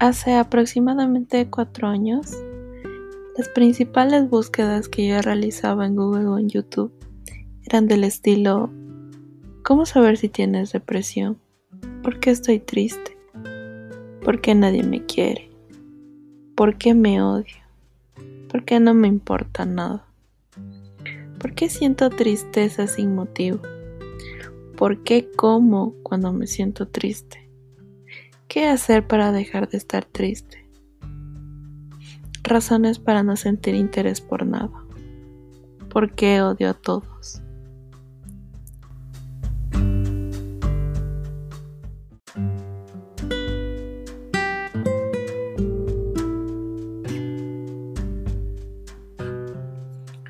[0.00, 2.32] Hace aproximadamente cuatro años,
[3.36, 6.92] las principales búsquedas que yo realizaba en Google o en YouTube
[7.64, 8.70] eran del estilo
[9.64, 11.38] ¿Cómo saber si tienes depresión?
[12.02, 13.18] ¿Por qué estoy triste?
[14.24, 15.50] ¿Por qué nadie me quiere?
[16.54, 17.56] ¿Por qué me odio?
[18.48, 20.06] ¿Por qué no me importa nada?
[21.38, 23.60] ¿Por qué siento tristeza sin motivo?
[24.76, 27.47] ¿Por qué como cuando me siento triste?
[28.48, 30.66] ¿Qué hacer para dejar de estar triste?
[32.42, 34.70] Razones para no sentir interés por nada.
[35.90, 37.42] ¿Por qué odio a todos?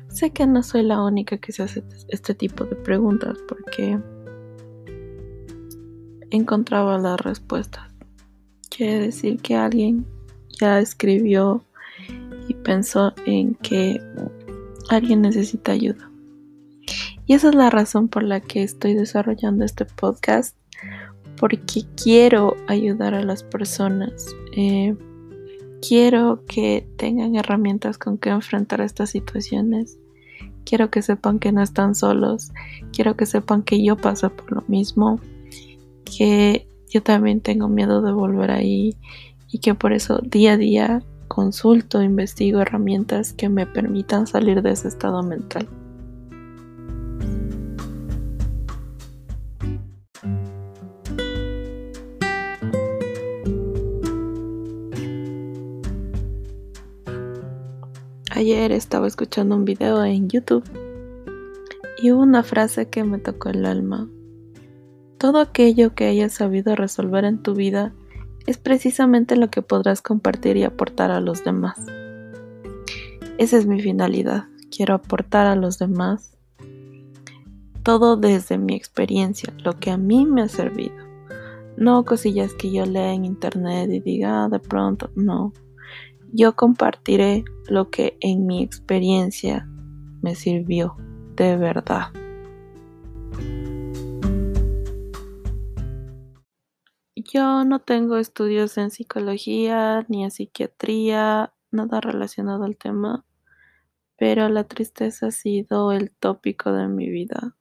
[0.09, 3.97] Sé que no soy la única que se hace este tipo de preguntas porque
[6.29, 7.88] encontraba las respuestas
[8.79, 10.05] quiere decir que alguien
[10.57, 11.65] ya escribió
[12.47, 14.01] y pensó en que
[14.89, 16.09] alguien necesita ayuda.
[17.25, 20.55] Y esa es la razón por la que estoy desarrollando este podcast,
[21.35, 24.33] porque quiero ayudar a las personas.
[24.55, 24.95] Eh,
[25.85, 29.99] quiero que tengan herramientas con que enfrentar estas situaciones.
[30.63, 32.53] Quiero que sepan que no están solos.
[32.93, 35.19] Quiero que sepan que yo paso por lo mismo.
[36.05, 38.97] Que yo también tengo miedo de volver ahí
[39.47, 44.71] y que por eso día a día consulto, investigo herramientas que me permitan salir de
[44.71, 45.69] ese estado mental.
[58.31, 60.63] Ayer estaba escuchando un video en YouTube
[62.01, 64.09] y hubo una frase que me tocó el alma
[65.19, 67.93] todo aquello que hayas sabido resolver en tu vida
[68.47, 71.77] es precisamente lo que podrás compartir y aportar a los demás.
[73.37, 74.45] Esa es mi finalidad.
[74.75, 76.37] Quiero aportar a los demás
[77.83, 80.95] todo desde mi experiencia, lo que a mí me ha servido.
[81.75, 85.53] No cosillas que yo lea en internet y diga ah, de pronto, no.
[86.31, 89.67] Yo compartiré lo que en mi experiencia
[90.21, 90.95] me sirvió
[91.35, 92.07] de verdad.
[97.31, 103.23] Yo no tengo estudios en psicología ni en psiquiatría, nada relacionado al tema,
[104.17, 107.55] pero la tristeza ha sido el tópico de mi vida.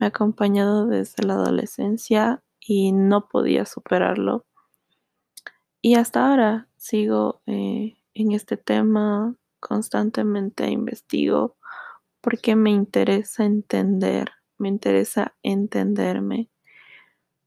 [0.00, 4.44] Me ha acompañado desde la adolescencia y no podía superarlo.
[5.80, 11.56] Y hasta ahora sigo eh, en este tema, constantemente investigo
[12.20, 16.50] porque me interesa entender, me interesa entenderme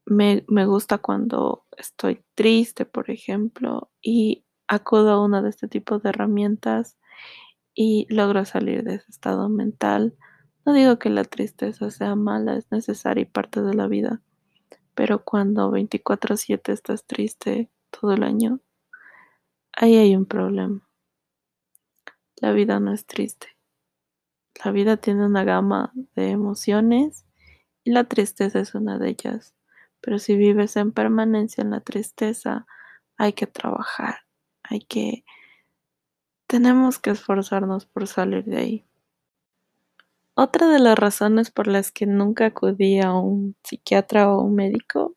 [0.06, 6.10] me, gusta cuando estoy triste, por ejemplo, y acudo a una de este tipo de
[6.10, 6.96] herramientas
[7.74, 10.16] y logro salir de ese estado mental.
[10.66, 14.22] No digo que la tristeza sea mala, es necesaria y parte de la vida,
[14.94, 18.60] pero cuando 24/7 estás triste todo el año,
[19.72, 20.88] ahí hay un problema.
[22.36, 23.48] La vida no es triste.
[24.64, 27.26] La vida tiene una gama de emociones
[27.84, 29.53] y la tristeza es una de ellas.
[30.04, 32.66] Pero si vives en permanencia en la tristeza,
[33.16, 34.16] hay que trabajar,
[34.62, 35.24] hay que...
[36.46, 38.86] Tenemos que esforzarnos por salir de ahí.
[40.34, 45.16] Otra de las razones por las que nunca acudí a un psiquiatra o un médico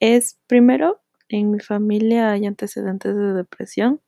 [0.00, 4.00] es, primero, en mi familia hay antecedentes de depresión,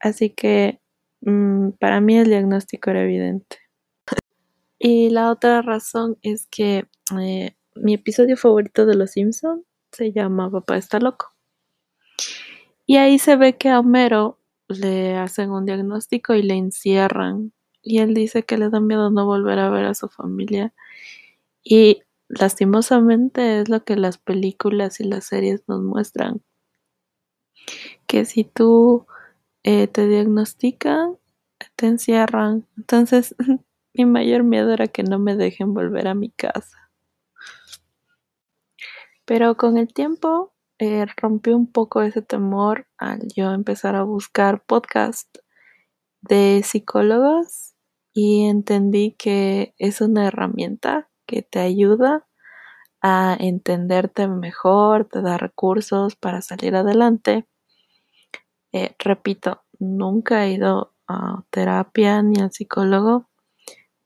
[0.00, 0.80] así que
[1.20, 3.58] mm, para mí el diagnóstico era evidente.
[4.78, 6.86] y la otra razón es que
[7.20, 11.32] eh, mi episodio favorito de Los Simpson se llama Papá está loco.
[12.86, 14.38] Y ahí se ve que a Homero
[14.68, 17.52] le hacen un diagnóstico y le encierran.
[17.82, 20.72] Y él dice que le da miedo no volver a ver a su familia.
[21.64, 26.42] Y lastimosamente es lo que las películas y las series nos muestran.
[28.06, 29.06] Que si tú
[29.64, 31.16] eh, te diagnostican,
[31.76, 32.66] te encierran.
[32.76, 33.34] Entonces,
[33.94, 36.91] mi mayor miedo era que no me dejen volver a mi casa.
[39.32, 44.62] Pero con el tiempo eh, rompí un poco ese temor al yo empezar a buscar
[44.62, 45.42] podcasts
[46.20, 47.72] de psicólogos
[48.12, 52.28] y entendí que es una herramienta que te ayuda
[53.00, 57.46] a entenderte mejor, te da recursos para salir adelante.
[58.70, 63.30] Eh, repito, nunca he ido a terapia ni al psicólogo,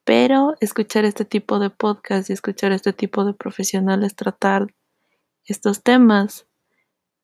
[0.04, 4.68] pero escuchar este tipo de podcast y escuchar este tipo de profesionales tratar
[5.46, 6.46] estos temas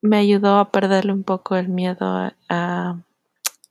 [0.01, 3.03] me ayudó a perderle un poco el miedo a,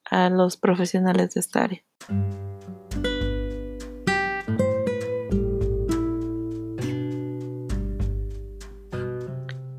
[0.05, 1.83] a los profesionales de esta área.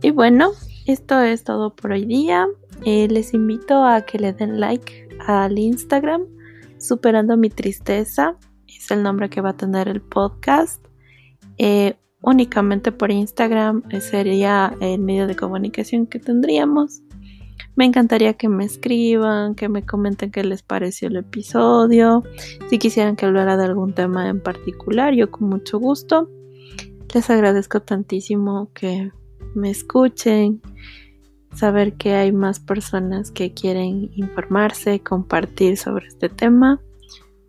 [0.02, 0.50] Y bueno,
[0.86, 2.48] esto es todo por hoy día.
[2.84, 6.26] Eh, les invito a que le den like al Instagram,
[6.78, 8.36] Superando mi Tristeza.
[8.66, 10.84] Es el nombre que va a tener el podcast.
[11.56, 17.02] Eh, únicamente por Instagram eh, sería el medio de comunicación que tendríamos.
[17.74, 22.22] Me encantaría que me escriban, que me comenten qué les pareció el episodio,
[22.68, 26.28] si quisieran que hablara de algún tema en particular, yo con mucho gusto.
[27.14, 29.10] Les agradezco tantísimo que
[29.54, 30.60] me escuchen,
[31.54, 36.80] saber que hay más personas que quieren informarse, compartir sobre este tema,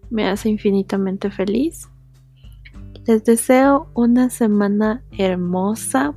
[0.09, 1.89] me hace infinitamente feliz.
[3.05, 6.13] Les deseo una semana hermosa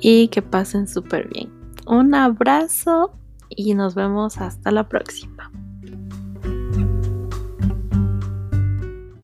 [0.00, 1.50] y que pasen súper bien.
[1.86, 3.12] Un abrazo
[3.48, 5.50] y nos vemos hasta la próxima.